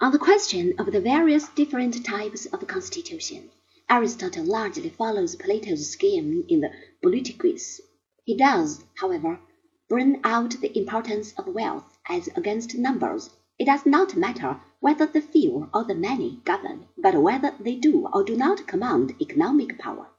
[0.00, 3.50] On the question of the various different types of constitution,
[3.90, 6.70] Aristotle largely follows Plato's scheme in the
[7.02, 7.80] Politicus.
[8.22, 9.40] He does, however,
[9.88, 13.30] bring out the importance of wealth as against numbers.
[13.58, 18.06] It does not matter whether the few or the many govern, but whether they do
[18.12, 20.10] or do not command economic power.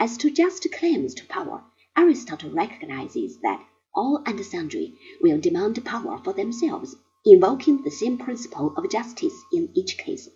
[0.00, 1.64] As to just claims to power,
[1.94, 3.62] Aristotle recognizes that
[3.94, 6.96] all and sundry will demand power for themselves,
[7.30, 10.28] invoking the same principle of justice in each case.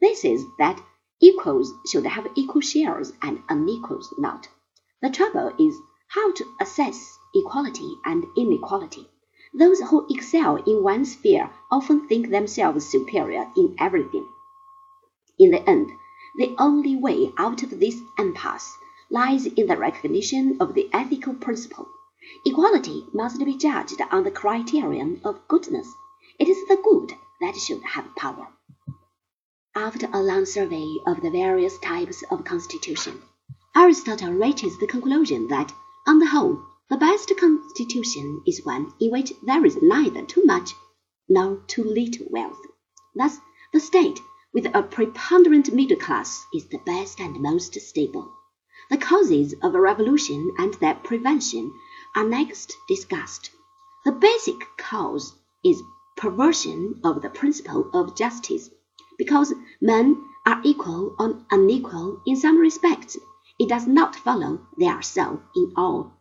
[0.00, 0.80] This is that
[1.20, 4.48] equals should have equal shares and unequals not.
[5.02, 9.08] The trouble is how to assess equality and inequality.
[9.52, 14.26] Those who excel in one sphere often think themselves superior in everything.
[15.38, 15.90] In the end,
[16.36, 18.76] the only way out of this impasse
[19.10, 21.88] lies in the recognition of the ethical principle.
[22.44, 25.92] Equality must be judged on the criterion of goodness.
[26.38, 28.48] It is the good that should have power.
[29.74, 33.22] After a long survey of the various types of constitution,
[33.76, 35.72] Aristotle reaches the conclusion that,
[36.06, 40.74] on the whole, the best constitution is one in which there is neither too much
[41.28, 42.60] nor too little wealth.
[43.14, 43.38] Thus,
[43.72, 44.20] the state
[44.54, 48.32] with a preponderant middle class is the best and most stable.
[48.90, 51.72] The causes of a revolution and their prevention
[52.14, 53.50] are next discussed.
[54.04, 55.34] The basic cause
[55.64, 55.82] is
[56.18, 58.68] perversion of the principle of justice.
[59.16, 63.16] Because men are equal or unequal in some respects,
[63.58, 66.12] it does not follow they are so in all.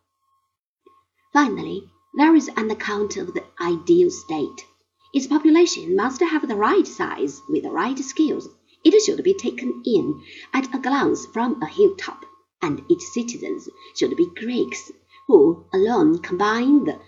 [1.34, 4.66] Finally, there is an account of the ideal state.
[5.14, 8.48] Its population must have the right size with the right skills.
[8.84, 10.22] It should be taken in
[10.54, 12.24] at a glance from a hilltop
[12.62, 14.92] and its citizens should be Greeks,
[15.28, 17.00] who alone combine the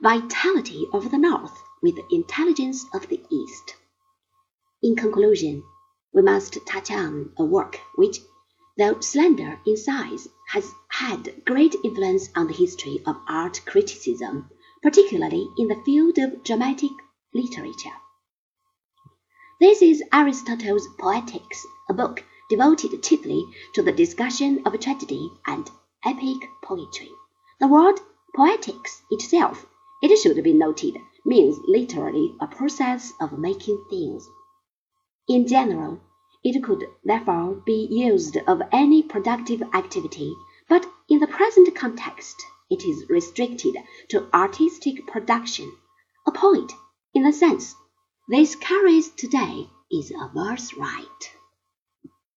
[0.00, 3.74] vitality of the North with the intelligence of the East.
[4.82, 5.64] In conclusion,
[6.12, 8.20] we must touch on a work which,
[8.76, 14.48] though slender in size, has had great influence on the history of art criticism,
[14.82, 16.92] particularly in the field of dramatic
[17.34, 17.96] literature.
[19.60, 23.44] This is Aristotle's Poetics, a book devoted chiefly
[23.74, 25.68] to the discussion of tragedy and
[26.04, 27.10] epic poetry.
[27.58, 27.98] The word
[28.36, 29.66] poetics itself,
[30.02, 34.28] it should be noted, means literally a process of making things.
[35.28, 36.00] In general,
[36.44, 40.32] it could therefore be used of any productive activity,
[40.68, 42.36] but in the present context,
[42.70, 43.76] it is restricted
[44.08, 45.72] to artistic production.
[46.26, 46.72] A point,
[47.14, 47.74] in the sense
[48.28, 51.37] this carries today, is a birthright.